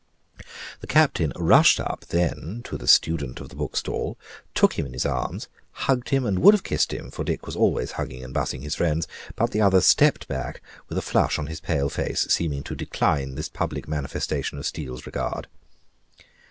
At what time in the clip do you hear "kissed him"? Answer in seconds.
6.63-7.11